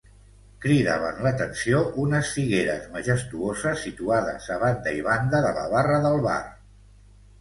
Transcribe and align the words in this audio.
Cridaven 0.63 1.19
l'atenció 1.25 1.81
unes 2.05 2.31
figueres 2.39 2.87
majestuoses 2.97 3.85
situades 3.89 4.49
a 4.57 4.61
banda 4.65 4.95
i 5.01 5.05
banda 5.13 5.43
de 5.49 5.53
la 5.59 5.67
barra 5.75 6.01
del 6.09 6.23
bar. 6.31 6.41